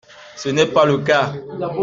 [0.35, 1.31] Ce n’est pas le cas.